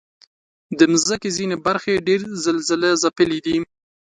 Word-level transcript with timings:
د 0.77 0.79
مځکې 0.91 1.29
ځینې 1.37 1.55
برخې 1.65 2.03
ډېر 2.07 2.21
زلزلهځپلي 2.45 3.39
دي. 3.45 3.57